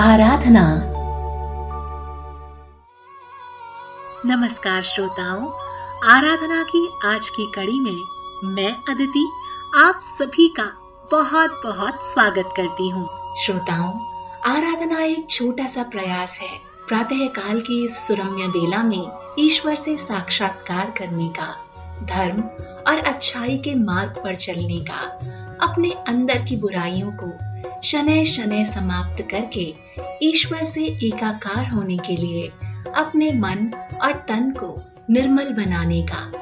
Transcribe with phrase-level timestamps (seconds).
[0.00, 0.82] आराधना।
[4.26, 5.46] नमस्कार श्रोताओं
[6.10, 8.02] आराधना की आज की कड़ी में
[8.44, 9.32] मैं अदिति
[9.76, 10.64] आप सभी का
[11.12, 13.92] बहुत बहुत स्वागत करती हूँ। श्रोताओं
[14.56, 19.96] आराधना एक छोटा सा प्रयास है। प्रातः काल की इस सुरम्य बेला में ईश्वर से
[19.96, 21.69] साक्षात्कार करने का।
[22.06, 22.40] धर्म
[22.86, 25.18] और अच्छाई के मार्ग पर चलने का
[25.66, 27.50] अपने अंदर की बुराइयों को
[27.82, 29.74] शनै शनै समाप्त करके
[30.22, 32.48] ईश्वर से एकाकार होने के लिए
[32.96, 33.70] अपने मन
[34.02, 34.78] और तन को
[35.10, 36.32] निर्मल बनाने का,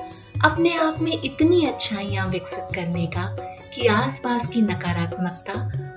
[0.45, 3.37] अपने आप में इतनी अच्छाइयाँ विकसित करने का
[3.75, 5.53] कि आसपास की नकारात्मकता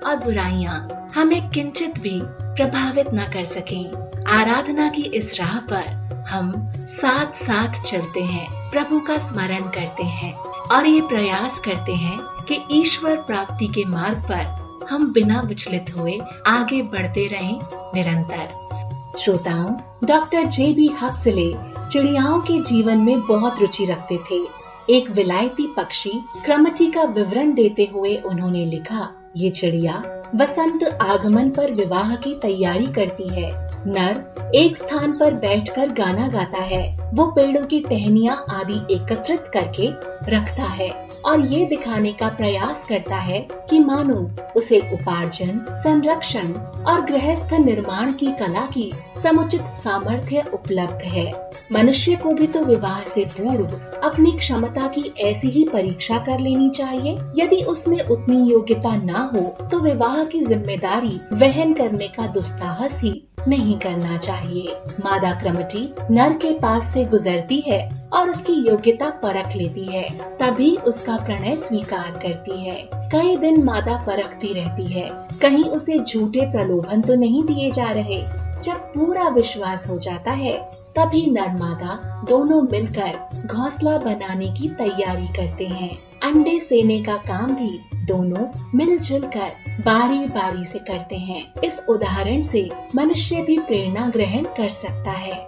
[0.08, 6.72] और बुराइयाँ हमें किंचित भी प्रभावित न कर सकें। आराधना की इस राह पर हम
[6.78, 10.32] साथ साथ चलते हैं प्रभु का स्मरण करते हैं
[10.72, 12.18] और ये प्रयास करते हैं
[12.48, 17.58] कि ईश्वर प्राप्ति के मार्ग पर हम बिना विचलित हुए आगे बढ़ते रहें
[17.94, 21.52] निरंतर। श्रोताओं, डॉक्टर जे बी हक्सले
[21.90, 24.42] चिड़ियाओं के जीवन में बहुत रुचि रखते थे।
[24.90, 26.12] एक विलायती पक्षी
[26.44, 30.02] क्रमटी का विवरण देते हुए उन्होंने लिखा, ये चिड़िया
[30.34, 36.62] बसंत आगमन पर विवाह की तैयारी करती है। नर एक स्थान पर बैठकर गाना गाता
[36.62, 39.88] है। वो पेड़ों की टहनिया आदि एकत्रित करके
[40.30, 40.90] रखता है
[41.24, 46.52] और ये दिखाने का प्रयास करता है कि मानो उसे उपार्जन, संरक्षण
[46.84, 51.30] और गृहस्थ निर्माण की कला की समुचित सामर्थ्य उपलब्ध है।
[51.72, 56.68] मनुष्य को भी तो विवाह से पूर्व अपनी क्षमता की ऐसी ही परीक्षा कर लेनी
[56.70, 63.00] चाहिए। यदि उसमें उतनी योग्यता न हो तो विवाह की ज़िम्मेदारी वहन करने का दुस्साहस
[63.02, 67.80] ही नहीं करना चाहिए। मादा क्रमटी नर के पास से गुजरती है
[68.12, 72.76] और उसकी योग्यता परख लेती है। तभी उसका प्रणय स्वीकार करती है।
[73.12, 75.08] कई दिन मादा परखती रहती है।
[75.42, 78.22] कहीं उसे झूठे प्रलोभन तो नहीं दिए जा रहे।
[78.62, 85.66] जब पूरा विश्वास हो जाता है, तभी नर्मादा दोनों मिलकर घोंसला बनाने की तैयारी करते
[85.66, 91.82] हैं। अंडे सेने का काम भी दोनों मिलजुल कर बारी बारी से करते हैं। इस
[91.88, 95.46] उदाहरण से मनुष्य भी प्रेरणा ग्रहण कर सकता है।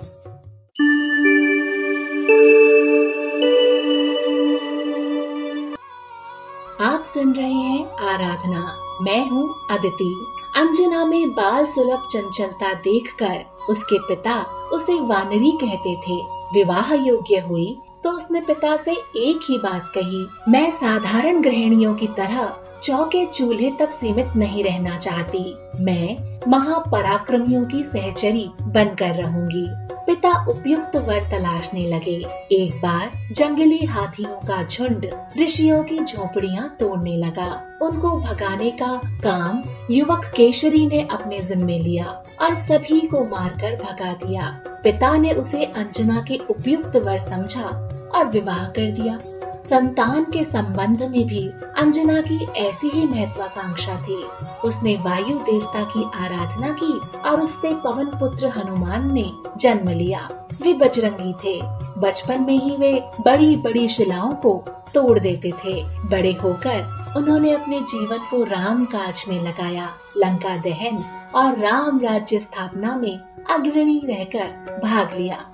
[6.81, 10.15] आप सुन रहे हैं आराधना। मैं हूँ अदिति
[10.55, 14.41] अंजना में बाल सुलभ चंचलता देखकर उसके पिता
[14.73, 16.21] उसे वानरी कहते थे।
[16.55, 22.07] विवाह योग्य हुई तो उसने पिता से एक ही बात कही, मैं साधारण गृहिणियों की
[22.07, 25.45] तरह चौके चूल्हे तक सीमित नहीं रहना चाहती।
[25.85, 29.67] मैं महापराक्रमियों की सहचरी बनकर रहूँगी।
[30.07, 32.17] पिता उपयुक्त वर तलाशने लगे।
[32.53, 35.07] एक बार जंगली हाथियों का झुंड
[35.39, 37.47] ऋषियों की झोपड़ियाँ तोड़ने लगा।
[37.83, 42.05] उनको भगाने का काम युवक केशरी ने अपने जिम्मे लिया
[42.41, 44.51] और सभी को मारकर भगा दिया।
[44.85, 47.69] पिता ने उसे अंजना के उपयुक्त वर समझा
[48.15, 49.19] और विवाह कर दिया।
[49.71, 54.25] संतान के संबंध में भी अंजना की ऐसी ही महत्वाकांक्षा थी।
[54.65, 60.29] उसने वायु देवता की आराधना की और उससे पवन पुत्र हनुमान ने जन्म लिया।
[60.63, 61.61] वे बजरंगी थे।
[62.01, 64.65] बचपन में ही वे बड़ी बड़ी शिलाओं को
[64.95, 71.05] तोड़ देते थे। बड़े होकर उन्होंने अपने जीवन को राम काज में लगाया। लंका दहन
[71.35, 73.21] और राम राज्य स्थापना में
[73.51, 75.51] अग्रणी रहकर भाग लिया।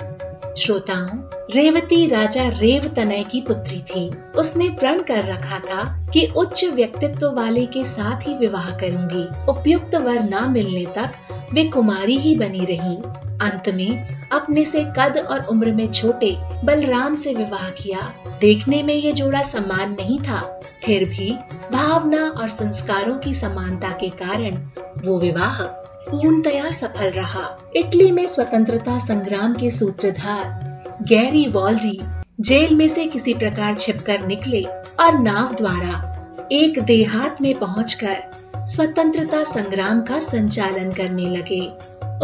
[0.59, 1.19] श्रोताओं,
[1.55, 7.33] रेवती राजा रेव तनय की पुत्री थी। उसने प्रण कर रखा था कि उच्च व्यक्तित्व
[7.33, 11.11] वाले के साथ ही विवाह करूँगी। उपयुक्त वर न मिलने तक
[11.53, 12.97] वे कुमारी ही बनी रही।
[13.41, 18.95] अंत में अपने से कद और उम्र में छोटे बलराम से विवाह किया। देखने में
[18.95, 21.33] ये जोड़ा समान नहीं था। फिर भी
[21.73, 24.51] भावना और संस्कारों की समानता के कारण
[25.07, 31.99] वो विवाह पूर्णतया सफल रहा। इटली में स्वतंत्रता संग्राम के सूत्रधार गैरी वॉल्डी
[32.41, 34.63] जेल में से किसी प्रकार छिपकर निकले
[35.01, 36.07] और नाव द्वारा
[36.53, 38.23] एक देहात में पहुंचकर
[38.67, 41.61] स्वतंत्रता संग्राम का संचालन करने लगे।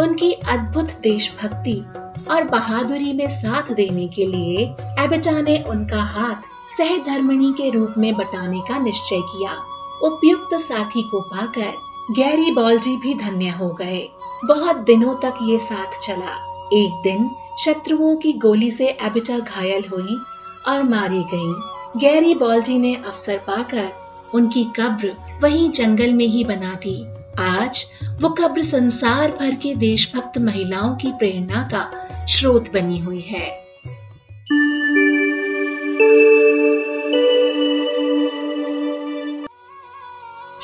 [0.02, 1.84] उनकी अद्भुत देशभक्ति
[2.30, 4.64] और बहादुरी में साथ देने के लिए
[5.04, 6.48] एबेटा ने उनका हाथ
[6.78, 9.52] सहधर्मिणी के रूप में बटाने का निश्चय किया।
[10.02, 11.72] उपयुक्त साथी को पाकर
[12.10, 14.08] गैरी बॉलजी भी धन्य हो गए।
[14.44, 16.34] बहुत दिनों तक ये साथ चला।
[16.72, 17.30] एक दिन
[17.64, 20.16] शत्रुओं की गोली से एबिटा घायल हुई
[20.68, 21.54] और मारी गई।
[22.00, 23.92] गैरी बॉलजी ने अवसर पाकर
[24.34, 27.06] उनकी कब्र वहीं जंगल में ही बना दी।
[27.38, 27.84] आज
[28.20, 33.65] वो कब्र संसार भर के देशभक्त महिलाओं की प्रेरणा का स्रोत बनी हुई है।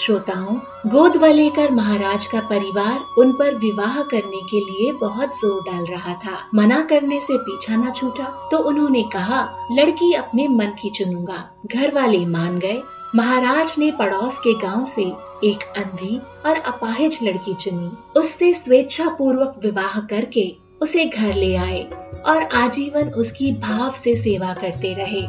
[0.02, 0.54] श्रोताओं
[0.90, 5.84] गोद में लेकर महाराज का परिवार उन पर विवाह करने के लिए बहुत ज़ोर डाल
[5.87, 10.90] रहा था। मना करने से पीछा न छूटा तो उन्होंने कहा, लड़की अपने मन की
[10.90, 12.81] चुनूँगा। घर वाले मान गए।
[13.14, 15.02] महाराज ने पड़ोस के गाँव से
[15.44, 17.90] एक अंधी और अपाहिज लड़की चुनी।
[18.20, 20.50] उससे स्वेच्छा पूर्वक विवाह करके
[20.82, 21.82] उसे घर ले आए
[22.28, 25.26] और आजीवन उसकी भाव से सेवा करते रहे।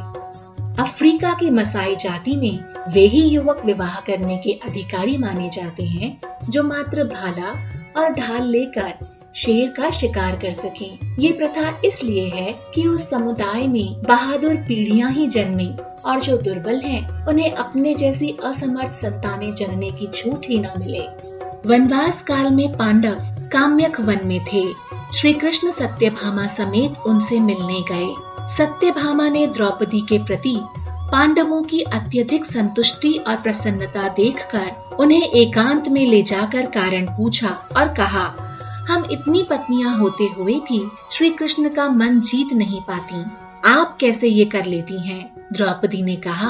[0.80, 6.18] अफ्रीका के मसाई जाति में वे ही युवक विवाह करने के अधिकारी माने जाते हैं
[6.50, 7.52] जो मात्र भाला
[7.98, 9.06] और ढाल लेकर
[9.36, 10.86] शेर का शिकार कर सके।
[11.22, 15.68] ये प्रथा इसलिए है कि उस समुदाय में बहादुर पीढ़ियाँ ही जन्मे
[16.06, 21.08] और जो दुर्बल हैं, उन्हें अपने जैसी असमर्थ संतानें जनने की छूट ही न मिले।
[21.70, 23.16] वनवास काल में पांडव
[23.52, 24.68] काम्यक वन में थे।
[25.14, 30.56] श्री कृष्ण सत्यभामा समेत उनसे मिलने गए। सत्यभामा ने द्रौपदी के प्रति
[31.12, 37.94] पांडवों की अत्यधिक संतुष्टि और प्रसन्नता देखकर उन्हें एकांत में ले जाकर कारण पूछा और
[37.94, 38.26] कहा,
[38.90, 43.24] हम इतनी पत्नियाँ होते हुए भी श्री कृष्ण का मन जीत नहीं पाती
[43.66, 45.34] आप कैसे ये कर लेती हैं?
[45.54, 46.50] द्रौपदी ने कहा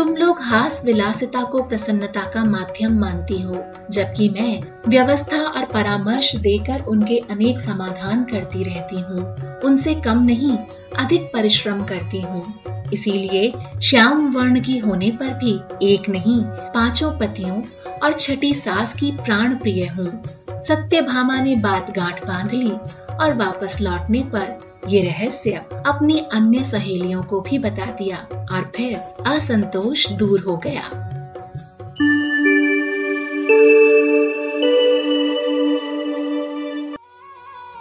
[0.00, 6.36] तुम लोग हास विलासिता को प्रसन्नता का माध्यम मानती हो, जबकि मैं व्यवस्था और परामर्श
[6.36, 10.58] देकर उनके अनेक समाधान करती रहती हूँ। उनसे कम नहीं,
[10.98, 12.44] अधिक परिश्रम करती हूँ।
[12.92, 13.52] इसीलिए
[13.82, 17.62] श्याम वर्ण की होने पर भी एक नहीं, पाँचों पतियों
[18.02, 20.22] और छठी सास की प्राण प्रिय हूँ।
[20.60, 22.72] सत्यभामा ने बात गांठ बाँध ली
[23.16, 25.52] और वापस लौटने पर ये रहस्य
[25.86, 28.96] अपनी अन्य सहेलियों को भी बता दिया और फिर
[29.26, 30.82] असंतोष दूर हो गया।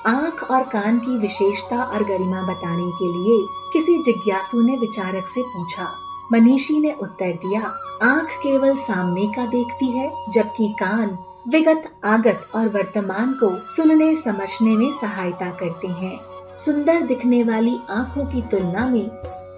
[0.07, 5.41] आँख और कान की विशेषता और गरिमा बताने के लिए किसी जिज्ञासु ने विचारक से
[5.41, 5.87] पूछा।
[6.31, 7.61] मनीषी ने उत्तर दिया,
[8.03, 11.17] आँख केवल सामने का देखती है, जबकि कान
[11.47, 16.28] विगत आगत और वर्तमान को सुनने समझने में सहायता करते हैं।
[16.65, 19.09] सुंदर दिखने वाली आँखों की तुलना में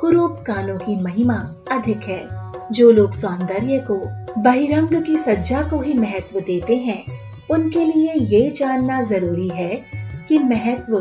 [0.01, 2.27] कुरूप कानों की महिमा अधिक है।
[2.71, 4.01] जो लोग सौंदर्य को,
[4.42, 7.06] बहिरंग की सज्जा को ही महत्व देते हैं,
[7.51, 9.81] उनके लिए ये जानना ज़रूरी है
[10.27, 11.00] कि महत्व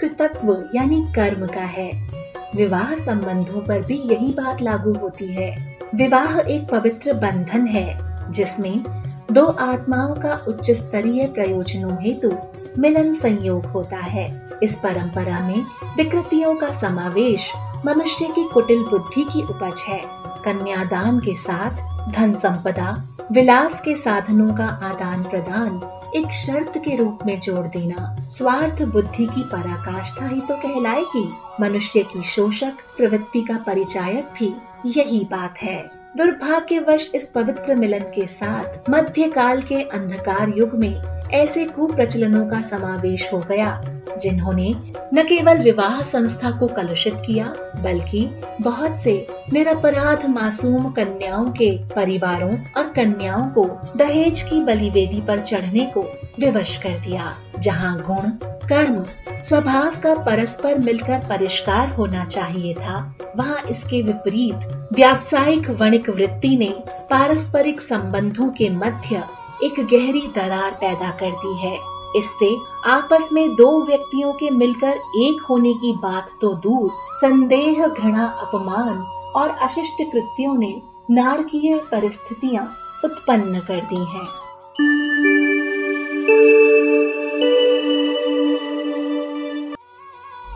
[0.00, 2.08] कृतत्व यानी कर्म का है।
[2.56, 8.84] विवाह संबंधों पर भी यही बात लागू होती है। विवाह एक पवित्र बंधन है, जिसमें
[9.32, 12.32] दो आत्माओं का उच्च स्तरीय प्रयोजनों हेतु
[12.78, 15.64] मिलन संयोग होता है। इस परंपरा में
[15.96, 17.52] विकृतियों का समावेश
[17.86, 20.02] मनुष्य की कुटिल बुद्धि की उपज है।
[20.44, 21.70] कन्यादान के साथ
[22.12, 25.80] धन संपदा, विलास के साधनों का आदान प्रदान,
[26.16, 32.02] एक शर्त के रूप में जोड़ देना, स्वार्थ बुद्धि की पराकाष्ठा ही तो कहलाएगी। मनुष्य
[32.02, 34.54] की शोषक प्रवृत्ति का परिचायक भी
[34.86, 41.64] यही बात है। दुर्भाग्यवश इस पवित्र मिलन के साथ मध्यकाल के अंधकार युग में ऐसे
[41.64, 43.80] कुप्रचलनों का समावेश हो गया,
[44.20, 44.74] जिन्होंने
[45.14, 47.46] न केवल विवाह संस्था को कलुषित किया,
[47.82, 48.28] बल्कि
[48.60, 49.14] बहुत से
[49.52, 53.64] निरपराध मासूम कन्याओं के परिवारों और कन्याओं को
[53.96, 56.02] दहेज की बलिवेदी पर चढ़ने को
[56.40, 58.30] विवश कर दिया, जहाँ गुण
[58.64, 59.02] कर्म,
[59.42, 62.96] स्वभाव का परस्पर मिलकर परिष्कार होना चाहिए था
[63.36, 66.68] वहाँ इसके विपरीत व्यावसायिक वणिक वृत्ति ने
[67.10, 69.22] पारस्परिक संबंधों के मध्य
[69.64, 71.76] एक गहरी दरार पैदा कर दी है
[72.16, 72.54] इससे
[72.86, 78.98] आपस में दो व्यक्तियों के मिलकर एक होने की बात तो दूर, संदेह घृणा, अपमान
[79.36, 80.74] और अशिष्ट कृत्यों ने
[81.10, 82.64] नारकीय परिस्थितियाँ
[83.04, 84.41] उत्पन्न कर दी हैं।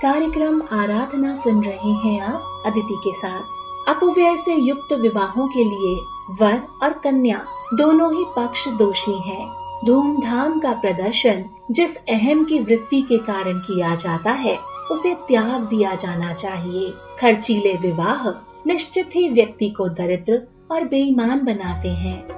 [0.03, 3.41] कार्यक्रम आराधना सुन रहे हैं आप अदिति के साथ।
[3.89, 5.95] अपव्यय से युक्त विवाहों के लिए
[6.41, 9.47] वर और कन्या दोनों ही पक्ष दोषी हैं।
[9.87, 14.59] धूमधाम का प्रदर्शन जिस अहम की वृत्ति के कारण किया जाता है,
[14.91, 18.29] उसे त्याग दिया जाना चाहिए। खर्चीले विवाह
[18.67, 22.29] निश्चित ही व्यक्ति को दरिद्र और बेईमान बनाते हैं।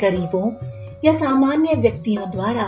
[0.00, 0.52] गरीबों
[1.04, 2.64] या सामान्य व्यक्तियों द्वारा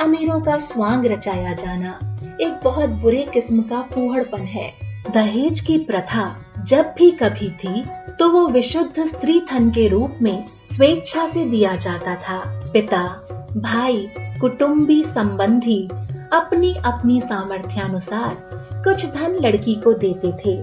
[0.00, 1.98] अमीरों का स्वांग रचाया जाना
[2.40, 4.72] एक बहुत बुरे किस्म का फूहड़पन है।
[5.14, 6.24] दहेज की प्रथा
[6.68, 7.82] जब भी कभी थी
[8.18, 12.38] तो वो विशुद्ध स्त्री धन के रूप में स्वेच्छा से दिया जाता था।
[12.72, 13.02] पिता,
[13.56, 14.06] भाई,
[14.40, 15.82] कुटुंबी संबंधी
[16.32, 18.36] अपनी अपनी सामर्थ्यानुसार
[18.84, 20.56] कुछ धन लड़की को देते थे,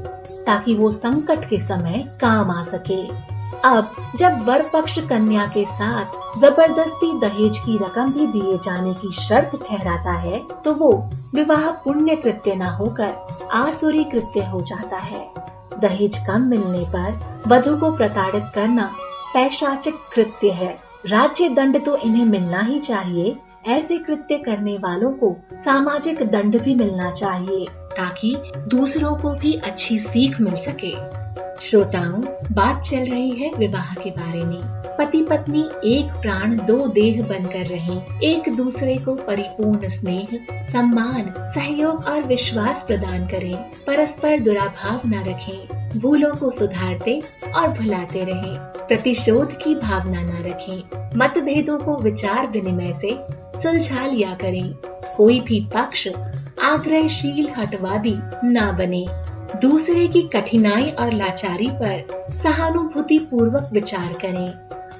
[0.45, 3.01] ताकि वो संकट के समय काम आ सके।
[3.65, 9.11] अब जब वर पक्ष कन्या के साथ ज़बरदस्ती दहेज की रकम भी दिए जाने की
[9.13, 10.91] शर्त ठहराता है तो वो
[11.35, 15.25] विवाह पुण्य कृत्य न होकर आसुरी कृत्य हो जाता है।
[15.81, 18.89] दहेज कम मिलने पर वधु को प्रताड़ित करना
[19.33, 20.75] पैशाचिक कृत्य है।
[21.07, 23.35] राज्य दंड तो इन्हें मिलना ही चाहिए,
[23.67, 28.35] ऐसे कृत्य करने वालों को सामाजिक दंड भी मिलना चाहिए, ताकि
[28.67, 30.93] दूसरों को भी अच्छी सीख मिल सके।
[31.61, 32.21] श्रोताओं,
[32.51, 34.61] बात चल रही है विवाह के बारे में।
[34.97, 42.05] पति पत्नी एक प्राण, दो देह बनकर रहे। एक दूसरे को परिपूर्ण स्नेह, सम्मान, सहयोग
[42.05, 47.21] और विश्वास प्रदान करें। परस्पर दुराभाव न रखें। भूलों को सुधारते
[47.55, 48.55] और भुलाते रहें।
[48.87, 53.19] प्रतिशोध की भावना न रखें। मतभेदों को विचार विनिमय से
[53.55, 54.73] सुलझा लिया करें।
[55.17, 56.07] कोई भी पक्ष
[56.63, 64.47] आग्रहशील हटवादी न बने। दूसरे की कठिनाई और लाचारी पर सहानुभूति पूर्वक विचार करें।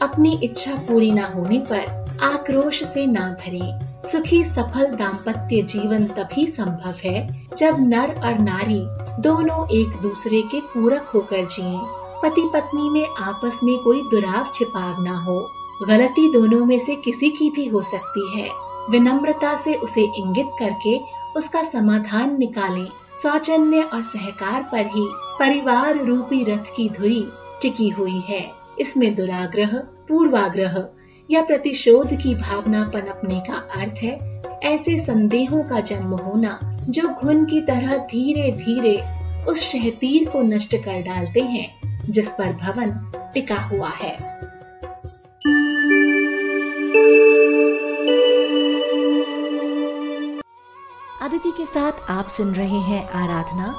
[0.01, 6.47] अपनी इच्छा पूरी न होने पर आक्रोश से न भरें। सुखी, सफल दाम्पत्य जीवन तभी
[6.47, 8.81] संभव है जब नर और नारी
[9.21, 11.79] दोनों एक दूसरे के पूरक होकर जिए।
[12.23, 15.49] पति पत्नी में आपस में कोई दुराव, छिपाव न हो।
[15.87, 18.49] गलती दोनों में से किसी की भी हो सकती है।
[18.89, 20.99] विनम्रता से उसे इंगित करके
[21.37, 22.87] उसका समाधान निकालें।
[23.21, 25.07] सौजन्य और सहकार पर ही
[25.39, 27.27] परिवार रूपी रथ की धुरी
[27.61, 30.85] टिकी हुई है। इसमें दुराग्रह, पूर्वाग्रह
[31.31, 37.45] या प्रतिशोध की भावना पनपने का अर्थ है। ऐसे संदेहों का जन्म होना जो घुन
[37.45, 39.01] की तरह धीरे धीरे
[39.47, 44.17] उस शहतीर को नष्ट कर डालते हैं, जिस पर भवन टिका हुआ है।
[51.75, 53.73] साथ आप सुन रहे हैं आराधना।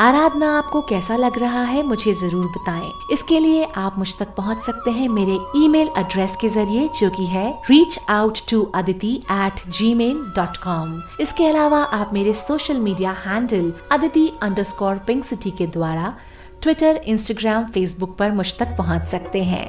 [0.00, 4.62] आराधना, आपको कैसा लग रहा है, मुझे ज़रूर बताएँ। इसके लिए आप मुझ तक पहुँच
[4.62, 9.66] सकते हैं मेरे ईमेल एड्रेस के ज़रिए, जो कि है reach out to Aditi at
[9.94, 14.30] Gmail dot com इसके अलावा आप मेरे social media handle Aditi
[14.64, 16.14] underscore pink city के द्वारा
[16.62, 19.66] ट्विटर इंस्टाग्राम फेसबुक पर मुझ तक पहुँच सकते हैं।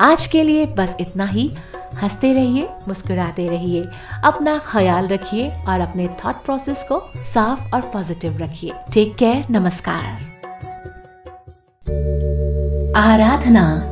[0.00, 1.50] आज के लिए बस इतना ही।
[2.02, 3.88] हँसते रहिए, मुस्कुराते रहिए,
[4.24, 10.20] अपना ख्याल रखिए और अपने थॉट प्रोसेस को साफ़ और पॉजिटिव रखिए। टेक केयर नमस्कार।
[12.96, 13.91] आराधना